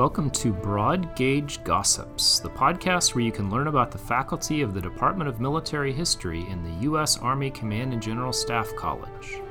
[0.00, 4.72] Welcome to Broad Gauge Gossips, the podcast where you can learn about the faculty of
[4.72, 7.18] the Department of Military History in the U.S.
[7.18, 9.42] Army Command and General Staff College.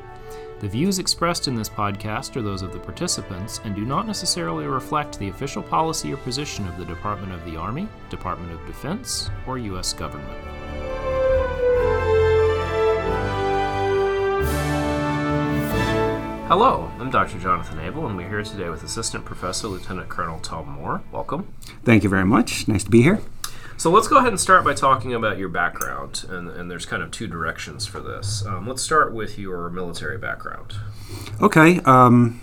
[0.59, 4.65] The views expressed in this podcast are those of the participants and do not necessarily
[4.65, 9.29] reflect the official policy or position of the Department of the Army, Department of Defense,
[9.45, 9.93] or U.S.
[9.93, 10.48] government.
[16.49, 17.37] Hello, I'm Dr.
[17.37, 21.03] Jonathan Abel, and we're here today with Assistant Professor Lieutenant Colonel Tom Moore.
[21.11, 21.53] Welcome.
[21.83, 22.67] Thank you very much.
[22.67, 23.21] Nice to be here.
[23.77, 27.03] So let's go ahead and start by talking about your background, and, and there's kind
[27.03, 28.43] of two directions for this.
[28.47, 30.73] Um, let's start with your military background.
[31.39, 31.81] Okay.
[31.81, 32.41] Um,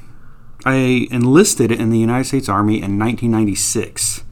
[0.65, 4.23] I enlisted in the United States Army in 1996.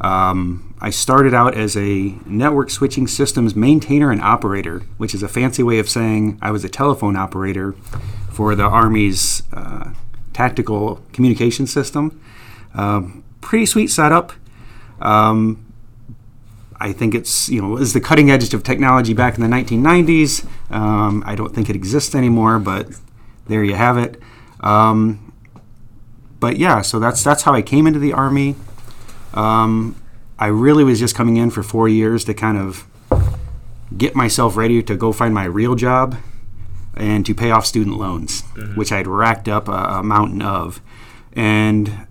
[0.00, 5.28] Um, I started out as a network switching systems maintainer and operator, which is a
[5.28, 7.74] fancy way of saying I was a telephone operator
[8.38, 9.92] for the Army's uh,
[10.32, 12.22] tactical communication system.
[12.72, 14.32] Um, pretty sweet setup.
[15.00, 15.66] Um,
[16.78, 20.46] I think it's you know is the cutting edge of technology back in the 1990s.
[20.70, 22.86] Um, I don't think it exists anymore, but
[23.48, 24.22] there you have it.
[24.60, 25.32] Um,
[26.38, 28.54] but yeah, so that's that's how I came into the army.
[29.34, 30.00] Um,
[30.38, 32.86] I really was just coming in for four years to kind of
[33.96, 36.14] get myself ready to go find my real job
[36.98, 38.74] and to pay off student loans, mm-hmm.
[38.74, 40.80] which I'd racked up a, a, mountain of.
[41.32, 42.06] And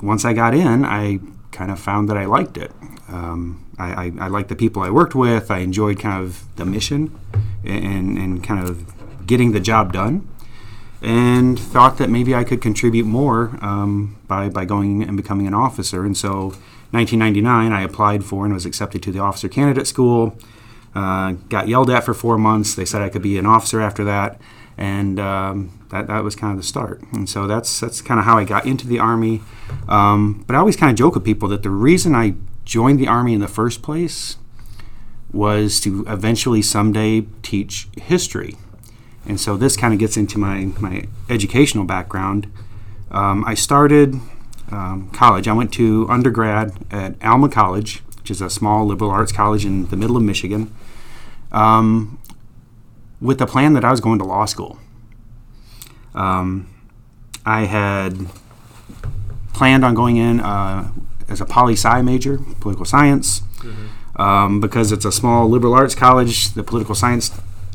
[0.00, 1.20] once I got in, I
[1.52, 2.72] kind of found that I liked it.
[3.08, 5.50] Um, I, I, I, liked the people I worked with.
[5.50, 7.18] I enjoyed kind of the mission
[7.64, 10.28] and, and kind of getting the job done.
[11.00, 15.54] And thought that maybe I could contribute more um, by, by going and becoming an
[15.54, 16.04] officer.
[16.04, 16.54] And so,
[16.92, 20.38] 1999, I applied for and was accepted to the officer candidate school.
[20.94, 22.74] Uh, got yelled at for four months.
[22.74, 24.38] They said I could be an officer after that,
[24.76, 27.00] and um, that, that was kind of the start.
[27.12, 29.40] And so that's that's kind of how I got into the army.
[29.88, 33.08] Um, but I always kind of joke with people that the reason I joined the
[33.08, 34.36] army in the first place
[35.32, 38.56] was to eventually someday teach history.
[39.24, 42.52] And so this kind of gets into my my educational background.
[43.10, 44.20] Um, I started
[44.70, 45.48] um, college.
[45.48, 49.86] I went to undergrad at Alma College which is a small liberal arts college in
[49.86, 50.72] the middle of Michigan,
[51.52, 52.18] um,
[53.20, 54.78] with the plan that I was going to law school.
[56.14, 56.68] Um,
[57.46, 58.26] I had
[59.54, 60.92] planned on going in uh,
[61.28, 64.20] as a poli sci major, political science, mm-hmm.
[64.20, 66.52] um, because it's a small liberal arts college.
[66.54, 67.30] The political science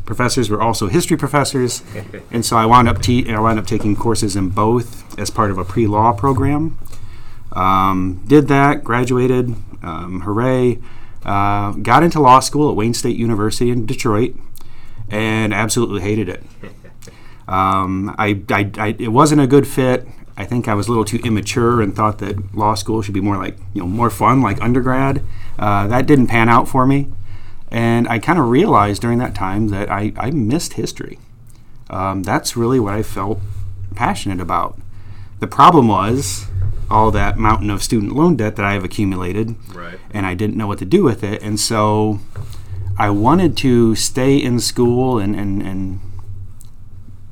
[0.06, 1.84] professors were also history professors,
[2.32, 5.52] and so I wound up te- I wound up taking courses in both as part
[5.52, 6.78] of a pre law program.
[7.54, 10.80] Um, did that, graduated, um, hooray.
[11.28, 14.36] Uh, got into law school at Wayne State University in Detroit
[15.10, 16.44] and absolutely hated it.
[17.48, 20.06] Um, I, I, I, it wasn't a good fit.
[20.36, 23.22] I think I was a little too immature and thought that law school should be
[23.22, 25.24] more like, you know, more fun like undergrad.
[25.58, 27.08] Uh, that didn't pan out for me.
[27.72, 31.20] And I kind of realized during that time that I, I missed history.
[31.90, 33.40] Um, that's really what I felt
[33.96, 34.78] passionate about.
[35.40, 36.48] The problem was
[36.90, 39.56] all that mountain of student loan debt that I have accumulated.
[39.74, 40.00] Right.
[40.12, 41.42] And I didn't know what to do with it.
[41.42, 42.20] And so
[42.98, 46.00] I wanted to stay in school and, and, and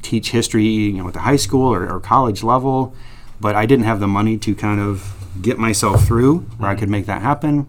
[0.01, 2.93] teach history, you know, at the high school or, or, college level,
[3.41, 6.79] but I didn't have the money to kind of get myself through where I mm-hmm.
[6.81, 7.67] could make that happen.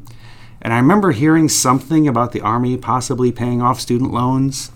[0.61, 4.73] And I remember hearing something about the Army possibly paying off student loans.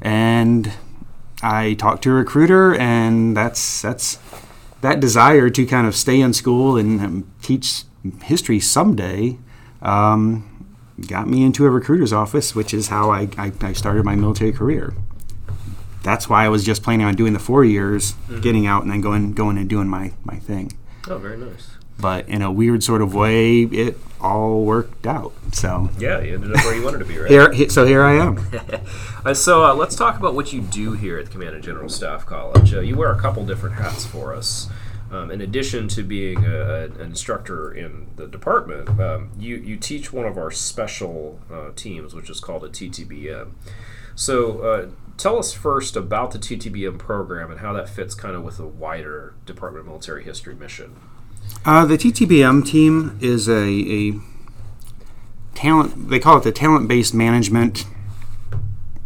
[0.00, 0.72] And
[1.42, 4.18] I talked to a recruiter, and that's that's
[4.80, 7.84] that desire to kind of stay in school and um, teach
[8.22, 9.38] history someday
[9.82, 10.66] um,
[11.06, 14.52] got me into a recruiter's office, which is how I, I, I, started my military
[14.52, 14.94] career.
[16.02, 18.40] That's why I was just planning on doing the four years, mm-hmm.
[18.40, 20.72] getting out, and then going going and doing my, my thing.
[21.08, 21.72] Oh, very nice.
[22.00, 25.32] But in a weird sort of way, it all worked out.
[25.52, 27.54] So yeah, you ended up where you wanted to be, right?
[27.54, 28.38] here, so here I am.
[29.24, 31.88] uh, so uh, let's talk about what you do here at the Command and General
[31.88, 32.74] Staff College.
[32.74, 34.68] Uh, you wear a couple different hats for us.
[35.10, 40.12] Um, in addition to being a, an instructor in the department, um, you, you teach
[40.12, 43.50] one of our special uh, teams, which is called a TTBM.
[44.14, 48.44] So, uh, tell us first about the TTBM program and how that fits kind of
[48.44, 50.94] with the wider Department of Military History mission.
[51.64, 54.12] Uh, the TTBM team is a, a
[55.54, 57.84] talent, they call it the talent based management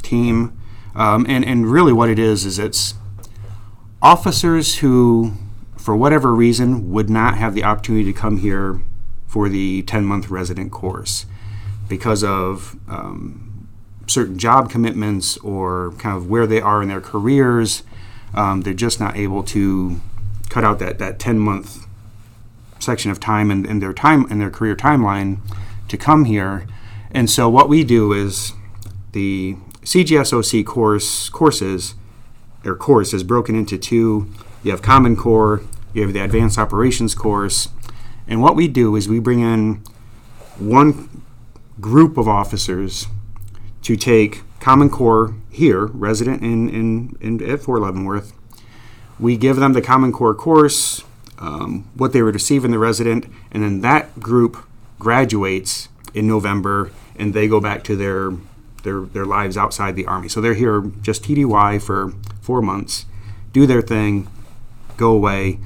[0.02, 0.56] team.
[0.94, 2.94] Um, and, and really, what it is, is it's
[4.00, 5.32] officers who,
[5.76, 8.80] for whatever reason, would not have the opportunity to come here
[9.26, 11.26] for the 10 month resident course
[11.88, 13.68] because of um,
[14.06, 17.82] certain job commitments or kind of where they are in their careers.
[18.32, 20.00] Um, they're just not able to
[20.50, 21.83] cut out that, that 10 month
[22.84, 25.38] section of time in, in their time in their career timeline
[25.88, 26.66] to come here.
[27.10, 28.52] And so what we do is
[29.12, 31.94] the CGSOC course courses
[32.64, 34.30] or course is broken into two.
[34.62, 37.68] You have Common Core, you have the Advanced Operations course,
[38.26, 39.82] and what we do is we bring in
[40.58, 41.22] one
[41.80, 43.06] group of officers
[43.82, 48.32] to take Common Core here, resident in, in, in at Fort Leavenworth.
[49.20, 51.04] We give them the Common Core course,
[51.38, 54.66] um, what they would receive in the resident, and then that group
[54.98, 58.32] graduates in November and they go back to their
[58.82, 60.28] their, their lives outside the Army.
[60.28, 63.06] So they're here just TDY for four months,
[63.52, 64.28] do their thing,
[64.98, 65.58] go away.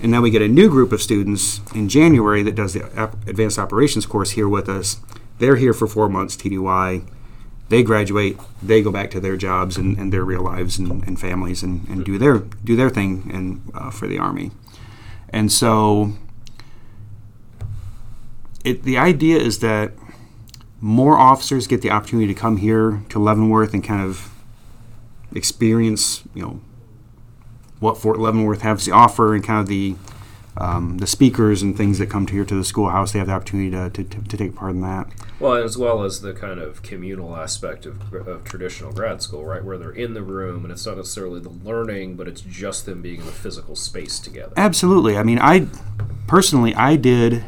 [0.00, 3.58] And then we get a new group of students in January that does the Advanced
[3.58, 5.00] Operations course here with us.
[5.38, 7.06] They're here for four months, TDY.
[7.70, 11.18] They graduate, they go back to their jobs and, and their real lives and, and
[11.18, 14.52] families and, and, do their do their thing and uh, for the Army.
[15.30, 16.12] And so
[18.64, 19.92] it, the idea is that
[20.80, 24.32] more officers get the opportunity to come here to Leavenworth and kind of
[25.34, 26.60] experience, you know,
[27.78, 29.94] what Fort Leavenworth has to offer and kind of the
[30.60, 33.12] um, the speakers and things that come to here to the schoolhouse.
[33.12, 35.08] They have the opportunity to, to, to, to, take part in that.
[35.40, 39.64] Well, as well as the kind of communal aspect of, of traditional grad school, right,
[39.64, 43.00] where they're in the room and it's not necessarily the learning, but it's just them
[43.00, 44.52] being in a physical space together.
[44.58, 45.16] Absolutely.
[45.16, 45.66] I mean, I
[46.26, 47.42] personally I did.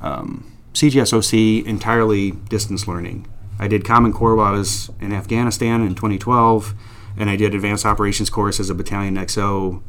[0.00, 3.26] Um, CGSOC entirely distance learning.
[3.58, 6.74] I did Common Core while I was in Afghanistan in 2012,
[7.16, 9.82] and I did Advanced Operations course as a battalion XO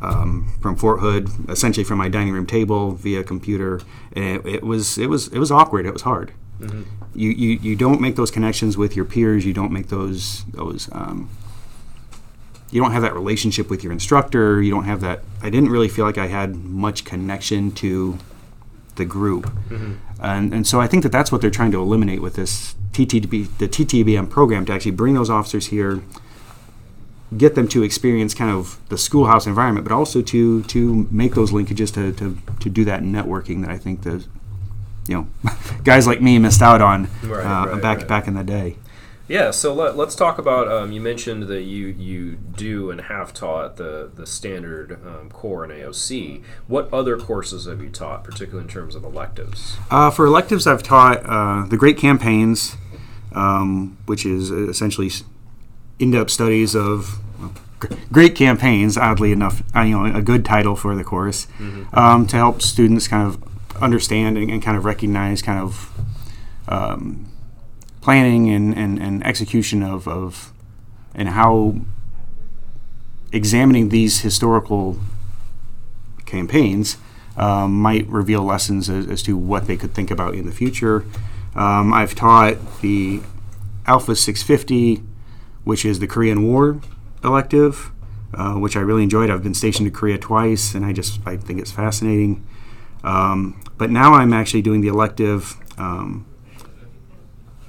[0.00, 3.80] um, from Fort Hood, essentially from my dining room table via computer.
[4.12, 5.86] And it, it was it was it was awkward.
[5.86, 6.32] It was hard.
[6.60, 6.82] Mm-hmm.
[7.14, 9.44] You, you you don't make those connections with your peers.
[9.44, 10.88] You don't make those those.
[10.92, 11.30] Um,
[12.70, 14.60] you don't have that relationship with your instructor.
[14.60, 15.22] You don't have that.
[15.42, 18.18] I didn't really feel like I had much connection to
[18.96, 19.44] the group.
[19.70, 19.94] Mm-hmm.
[20.20, 23.56] And, and so I think that that's what they're trying to eliminate with this TTB,
[23.58, 26.02] the TTBM program to actually bring those officers here,
[27.36, 31.50] get them to experience kind of the schoolhouse environment, but also to to make those
[31.50, 34.24] linkages to, to, to do that networking that I think the
[35.06, 35.28] you know
[35.84, 38.08] guys like me missed out on right, uh, right, back right.
[38.08, 38.76] back in the day.
[39.28, 40.68] Yeah, so let, us talk about.
[40.72, 45.64] Um, you mentioned that you you do and have taught the the standard um, core
[45.64, 46.42] and AOC.
[46.66, 49.76] What other courses have you taught, particularly in terms of electives?
[49.90, 52.76] Uh, for electives, I've taught uh, the Great Campaigns,
[53.34, 55.10] um, which is essentially
[55.98, 57.52] in-depth studies of well,
[58.12, 58.96] great campaigns.
[58.96, 61.84] Oddly enough, uh, you know, a good title for the course mm-hmm.
[61.96, 63.42] Um, to help students kind of
[63.82, 65.90] understand and, and kind of recognize kind of
[66.68, 67.30] um,
[68.00, 70.52] planning and, and, and execution of, of
[71.14, 71.76] and how
[73.32, 74.98] examining these historical
[76.26, 76.96] campaigns
[77.36, 81.04] um, might reveal lessons as, as, to what they could think about in the future.
[81.54, 83.20] Um, I've taught the
[83.86, 85.02] Alpha 650,
[85.68, 86.80] which is the Korean War
[87.22, 87.90] elective,
[88.32, 89.28] uh, which I really enjoyed.
[89.28, 92.42] I've been stationed to Korea twice, and I just I think it's fascinating.
[93.04, 96.24] Um, but now I'm actually doing the elective um,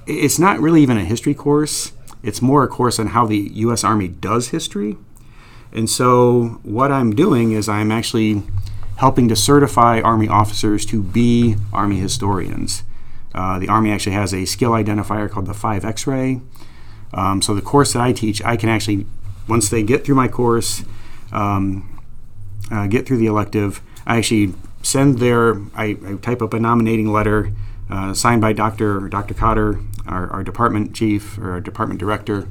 [0.06, 1.92] it's not really even a history course.
[2.22, 3.84] It's more a course on how the U.S.
[3.84, 4.96] Army does history.
[5.70, 8.44] And so, what I'm doing is I'm actually
[8.96, 12.82] helping to certify Army officers to be Army historians.
[13.34, 16.40] Uh, the Army actually has a skill identifier called the 5 X ray.
[17.12, 19.06] Um, so, the course that I teach, I can actually,
[19.48, 20.84] once they get through my course,
[21.32, 22.00] um,
[22.70, 27.12] uh, get through the elective, I actually send their, I, I type up a nominating
[27.12, 27.52] letter
[27.90, 29.08] uh, signed by Dr.
[29.08, 29.34] Dr.
[29.34, 32.48] Cotter, our, our department chief or our department director.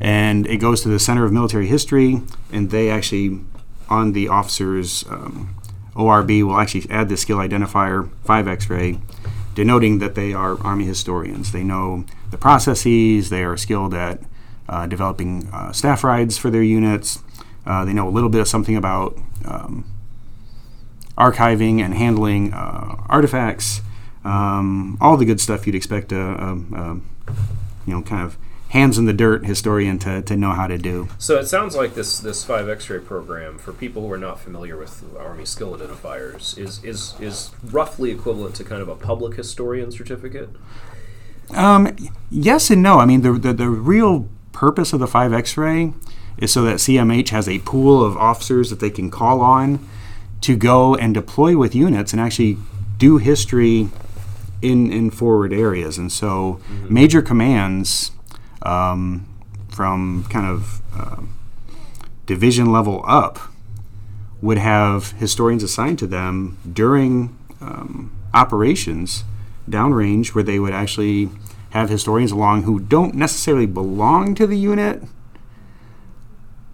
[0.00, 2.20] And it goes to the Center of Military History,
[2.52, 3.40] and they actually,
[3.88, 5.54] on the officer's um,
[5.94, 8.98] ORB, will actually add the skill identifier 5 X ray,
[9.54, 11.52] denoting that they are Army historians.
[11.52, 14.20] They know the processes, they are skilled at
[14.68, 17.22] uh, developing uh, staff rides for their units,
[17.66, 19.84] uh, they know a little bit of something about um,
[21.16, 23.80] archiving and handling uh, artifacts.
[24.24, 27.00] Um, all the good stuff you'd expect a, a, a,
[27.86, 28.36] you know kind of
[28.72, 31.06] hands in the dirt historian to, to know how to do.
[31.18, 34.78] So it sounds like this this five X-ray program for people who are not familiar
[34.78, 39.92] with Army skill identifiers is is is roughly equivalent to kind of a public historian
[39.92, 40.48] certificate.
[41.50, 41.94] Um,
[42.30, 42.98] yes and no.
[42.98, 45.92] I mean the, the the real purpose of the five X-ray
[46.38, 49.86] is so that CMH has a pool of officers that they can call on
[50.40, 52.56] to go and deploy with units and actually
[52.96, 53.90] do history
[54.62, 56.94] in in forward areas, and so mm-hmm.
[56.94, 58.12] major commands
[58.64, 59.26] um,
[59.68, 61.22] from kind of uh,
[62.26, 63.38] division level up
[64.40, 69.24] would have historians assigned to them during um, operations
[69.68, 71.28] downrange where they would actually
[71.70, 75.02] have historians along who don't necessarily belong to the unit,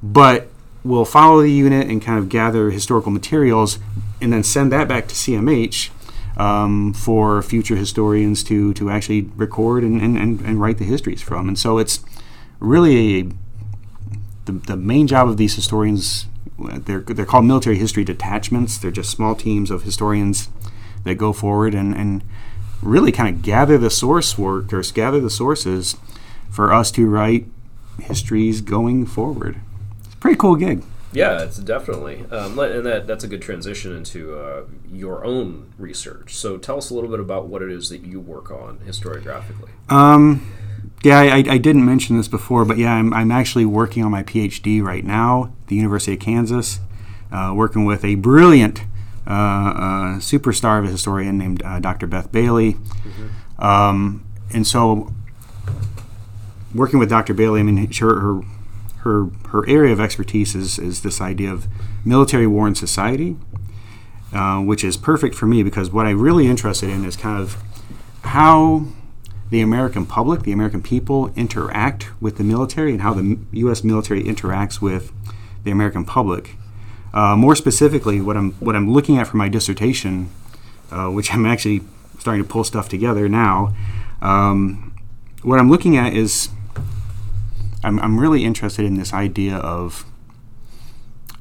[0.03, 0.49] but
[0.83, 3.79] will follow the unit and kind of gather historical materials
[4.21, 5.91] and then send that back to CMH
[6.39, 11.21] um, for future historians to, to actually record and, and, and, and write the histories
[11.21, 11.49] from.
[11.49, 12.01] And so it's
[12.61, 13.29] really a,
[14.45, 16.27] the, the main job of these historians.
[16.59, 18.79] They're, they're called military history detachments.
[18.79, 20.49] They're just small teams of historians
[21.05, 22.23] that go forward and, and
[22.83, 25.97] really kind of gather the source work or gather the sources
[26.51, 27.47] for us to write
[28.01, 29.61] histories going forward.
[30.05, 30.83] It's a pretty cool gig.
[31.13, 36.35] Yeah, it's definitely, um, and that that's a good transition into uh, your own research.
[36.35, 39.71] So tell us a little bit about what it is that you work on historiographically.
[39.89, 40.53] Um,
[41.03, 44.23] yeah, I, I didn't mention this before, but yeah, I'm, I'm actually working on my
[44.23, 46.81] PhD right now, at the University of Kansas,
[47.33, 48.83] uh, working with a brilliant
[49.27, 52.07] uh, uh, superstar of a historian named uh, Dr.
[52.07, 52.75] Beth Bailey.
[52.75, 53.65] Mm-hmm.
[53.65, 55.13] Um, and so,
[56.75, 57.33] working with Dr.
[57.33, 58.41] Bailey, I mean, her, her
[59.01, 61.67] her her area of expertise is, is this idea of
[62.05, 63.37] military war and society,
[64.33, 67.57] uh, which is perfect for me because what I'm really interested in is kind of
[68.23, 68.87] how
[69.51, 73.83] the American public, the American people, interact with the military and how the U.S.
[73.83, 75.13] military interacts with
[75.65, 76.57] the American public.
[77.15, 80.29] Uh, more specifically, what I'm what I'm looking at for my dissertation,
[80.91, 81.81] uh, which I'm actually
[82.19, 83.75] starting to pull stuff together now.
[84.21, 84.95] Um,
[85.43, 86.51] what I'm looking at is
[87.85, 90.05] I'm, I'm really interested in this idea of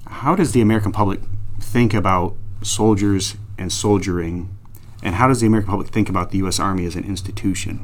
[0.05, 1.19] how does the American public
[1.59, 4.55] think about soldiers and soldiering,
[5.03, 6.59] and how does the American public think about the U.S.
[6.59, 7.83] Army as an institution?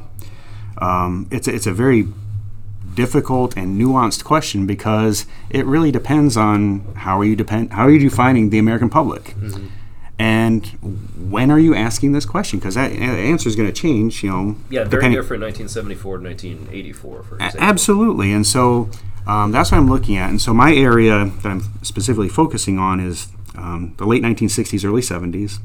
[0.77, 2.07] Um, it's, a, it's a very
[2.93, 7.91] difficult and nuanced question because it really depends on how are you depend how are
[7.91, 9.23] you defining the American public.
[9.23, 9.67] Mm-hmm.
[10.19, 10.67] And
[11.31, 12.59] when are you asking this question?
[12.59, 14.55] Because that answer is going to change, you know.
[14.69, 17.59] Yeah, very different 1974 to 1984, for example.
[17.59, 18.31] Absolutely.
[18.31, 18.89] And so
[19.25, 20.29] um, that's what I'm looking at.
[20.29, 25.01] And so my area that I'm specifically focusing on is um, the late 1960s, early
[25.01, 25.59] 70s.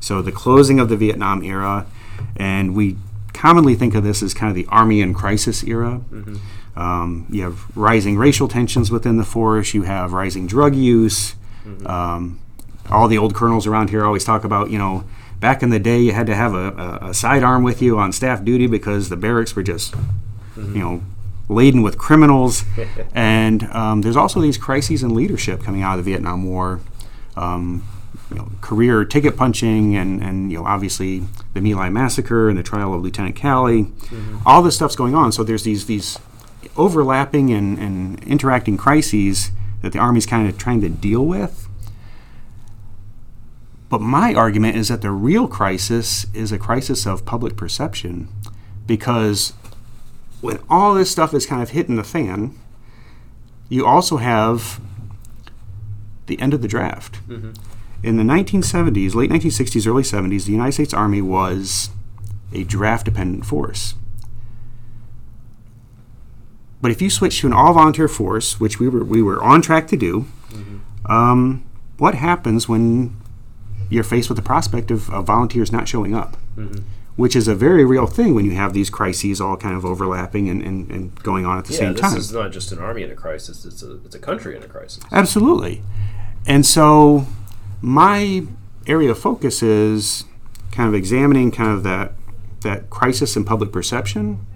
[0.00, 1.86] So the closing of the Vietnam era.
[2.36, 2.96] And we
[3.32, 6.00] commonly think of this as kind of the Army in crisis era.
[6.10, 6.36] Mm-hmm.
[6.78, 11.34] Um, you have rising racial tensions within the force, you have rising drug use.
[11.64, 11.86] Mm-hmm.
[11.86, 12.40] Um,
[12.92, 15.04] all the old colonels around here always talk about, you know,
[15.40, 16.70] back in the day you had to have a,
[17.02, 20.76] a, a sidearm with you on staff duty because the barracks were just, mm-hmm.
[20.76, 21.02] you know,
[21.48, 22.64] laden with criminals.
[23.14, 26.80] and um, there's also these crises in leadership coming out of the Vietnam War.
[27.36, 27.84] Um,
[28.30, 31.22] you know, career ticket punching and, and you know obviously
[31.52, 34.38] the My Lai massacre and the trial of Lieutenant Calley, mm-hmm.
[34.46, 35.32] all this stuff's going on.
[35.32, 36.18] So there's these these
[36.76, 39.50] overlapping and, and interacting crises
[39.82, 41.61] that the army's kind of trying to deal with.
[43.92, 48.26] But my argument is that the real crisis is a crisis of public perception
[48.86, 49.52] because
[50.40, 52.58] when all this stuff is kind of hitting the fan,
[53.68, 54.80] you also have
[56.24, 57.20] the end of the draft.
[57.28, 57.52] Mm-hmm.
[58.02, 61.90] In the 1970s, late 1960s, early 70s, the United States Army was
[62.54, 63.92] a draft dependent force.
[66.80, 69.60] But if you switch to an all volunteer force, which we were, we were on
[69.60, 71.12] track to do, mm-hmm.
[71.12, 71.66] um,
[71.98, 73.18] what happens when
[73.92, 76.82] you're faced with the prospect of, of volunteers not showing up, mm-hmm.
[77.16, 80.48] which is a very real thing when you have these crises all kind of overlapping
[80.48, 82.14] and, and, and going on at the yeah, same time.
[82.14, 84.62] This is not just an army in a crisis; it's a it's a country in
[84.62, 85.02] a crisis.
[85.12, 85.82] Absolutely,
[86.46, 87.26] and so
[87.80, 88.44] my
[88.86, 90.24] area of focus is
[90.70, 92.12] kind of examining kind of that
[92.62, 94.46] that crisis in public perception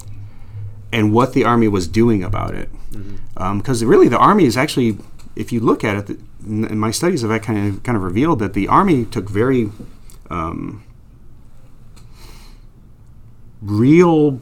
[0.93, 2.71] and what the army was doing about it.
[2.91, 3.69] Because mm-hmm.
[3.69, 4.99] um, really, the army is actually,
[5.37, 8.55] if you look at it, and my studies have kind of kind of revealed that
[8.55, 9.71] the army took very
[10.31, 10.83] um,
[13.61, 14.41] real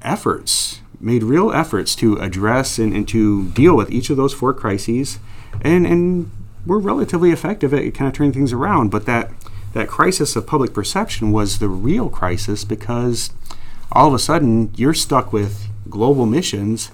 [0.00, 4.54] efforts, made real efforts to address and, and to deal with each of those four
[4.54, 5.18] crises,
[5.60, 6.30] and and
[6.64, 8.90] were relatively effective at kind of turning things around.
[8.90, 9.30] But that
[9.72, 13.32] that crisis of public perception was the real crisis because
[13.92, 16.90] all of a sudden you're stuck with global missions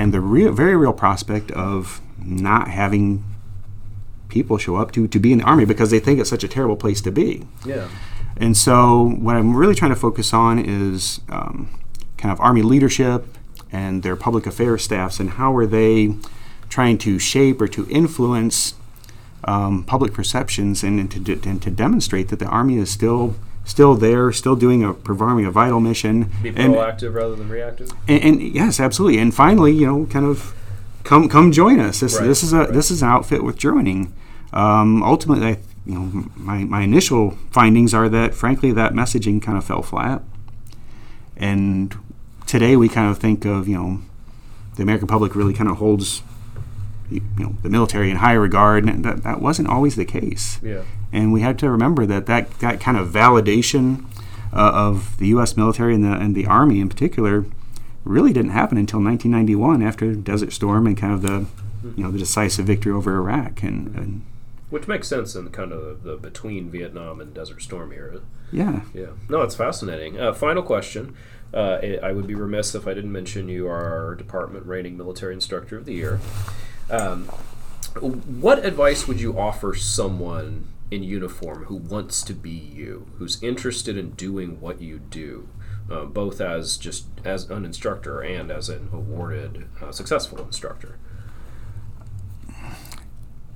[0.00, 3.22] and the real, very real prospect of not having
[4.28, 6.48] people show up to, to be in the army because they think it's such a
[6.48, 7.46] terrible place to be.
[7.66, 7.88] Yeah.
[8.38, 11.68] And so, what I'm really trying to focus on is um,
[12.16, 13.26] kind of army leadership
[13.70, 16.14] and their public affairs staffs and how are they
[16.70, 18.74] trying to shape or to influence
[19.44, 23.94] um, public perceptions and, and, to, and to demonstrate that the army is still still
[23.94, 26.30] there, still doing a performing a vital mission.
[26.42, 27.90] Be proactive and, rather than reactive.
[28.08, 29.18] And, and, yes, absolutely.
[29.18, 30.54] And finally, you know, kind of
[31.04, 32.00] come come join us.
[32.00, 32.72] This right, this is a right.
[32.72, 34.12] this is an outfit with joining.
[34.52, 39.56] um, ultimately, I, you know, my, my initial findings are that, frankly, that messaging kind
[39.56, 40.22] of fell flat.
[41.36, 41.96] And
[42.46, 44.02] today we kind of think of, you know,
[44.76, 46.22] the American public really kind of holds,
[47.10, 50.58] you know, the military in high regard, and that, that wasn't always the case.
[50.62, 50.82] Yeah.
[51.12, 54.04] And we had to remember that that, that kind of validation
[54.52, 55.56] uh, of the U.S.
[55.56, 57.44] military and the, and the Army in particular
[58.04, 61.46] really didn't happen until 1991 after Desert Storm and kind of the,
[61.96, 63.62] you know, the decisive victory over Iraq.
[63.62, 64.26] And, and
[64.70, 68.20] Which makes sense in kind of the between Vietnam and Desert Storm era.
[68.52, 69.08] yeah, Yeah.
[69.28, 70.18] No, it's fascinating.
[70.18, 71.14] Uh, final question.
[71.52, 75.34] Uh, I would be remiss if I didn't mention you are our department rating military
[75.34, 76.20] instructor of the year.
[76.90, 77.24] Um,
[77.94, 83.96] what advice would you offer someone in uniform who wants to be you, who's interested
[83.96, 85.48] in doing what you do,
[85.90, 90.96] uh, both as just as an instructor and as an awarded uh, successful instructor?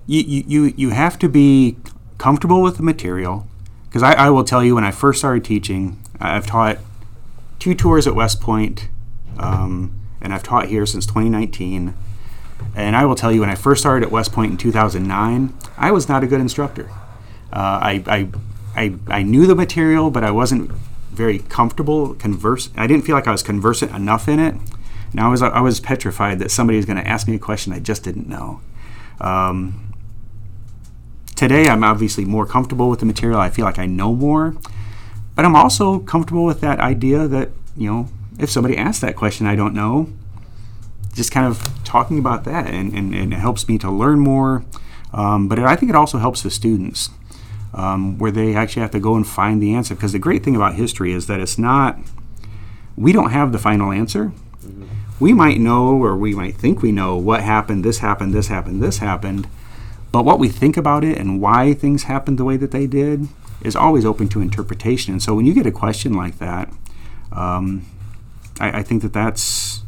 [0.06, 1.76] you, you, you, have to be
[2.18, 3.46] comfortable with the material.
[3.86, 6.78] Because I, I will tell you, when I first started teaching, I've taught
[7.58, 8.88] two tours at West Point,
[9.38, 11.94] um, and I've taught here since 2019.
[12.74, 15.92] And I will tell you, when I first started at West Point in 2009, I
[15.92, 16.90] was not a good instructor.
[17.52, 18.28] Uh, I, I,
[18.74, 20.70] I, I knew the material, but I wasn't
[21.12, 22.70] very comfortable converse.
[22.76, 24.54] I didn't feel like I was conversant enough in it.
[25.12, 27.72] And I was, I was petrified that somebody was going to ask me a question
[27.72, 28.60] I just didn't know.
[29.20, 29.92] Um,
[31.36, 33.38] today, I'm obviously more comfortable with the material.
[33.38, 34.56] I feel like I know more,
[35.36, 39.46] but I'm also comfortable with that idea that you know, if somebody asks that question
[39.46, 40.08] I don't know,
[41.14, 44.64] just kind of talking about that, and, and, and it helps me to learn more.
[45.12, 47.10] Um, but it, I think it also helps the students,
[47.72, 49.94] um, where they actually have to go and find the answer.
[49.94, 51.98] Because the great thing about history is that it's not,
[52.96, 54.32] we don't have the final answer.
[55.20, 58.82] We might know, or we might think we know, what happened, this happened, this happened,
[58.82, 59.46] this happened.
[60.10, 63.28] But what we think about it and why things happened the way that they did
[63.62, 65.12] is always open to interpretation.
[65.14, 66.68] And so when you get a question like that,
[67.30, 67.86] um,
[68.58, 69.83] I, I think that that's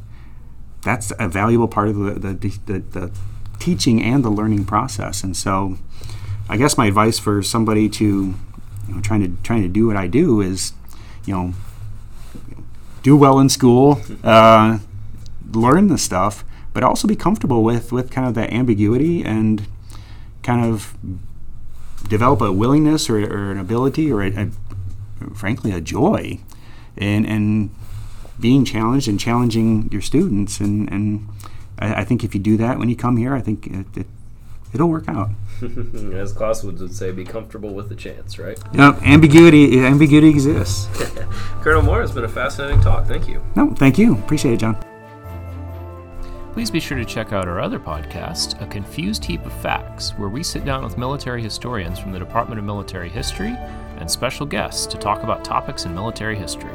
[0.83, 3.13] that's a valuable part of the the, the, the
[3.59, 5.23] teaching and the learning process.
[5.23, 5.79] And so,
[6.49, 8.05] I guess my advice for somebody to
[8.89, 10.73] you know, trying to trying to do what I do is,
[11.25, 11.55] you know,
[13.03, 14.79] do well in school, uh,
[15.53, 19.67] learn the stuff, but also be comfortable with with kind of that ambiguity and
[20.43, 20.97] kind of
[22.09, 24.51] develop a willingness or, or an ability or a, a,
[25.35, 26.39] frankly a joy
[26.97, 27.71] in in
[28.39, 31.29] being challenged and challenging your students and and
[31.79, 34.07] I, I think if you do that when you come here, I think it, it,
[34.73, 35.31] it'll work out.
[36.13, 38.59] As Clausewitz would say, be comfortable with the chance, right?
[38.75, 40.89] Yep, ambiguity ambiguity exists.
[41.63, 43.07] Colonel Moore, it's been a fascinating talk.
[43.07, 43.43] Thank you.
[43.55, 44.15] No, thank you.
[44.15, 44.77] Appreciate it, John.
[46.53, 50.31] Please be sure to check out our other podcast, A Confused Heap of Facts, where
[50.31, 53.55] we sit down with military historians from the Department of Military History
[53.99, 56.75] and special guests to talk about topics in military history.